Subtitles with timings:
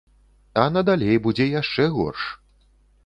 [0.61, 2.21] А надалей будзе яшчэ горш.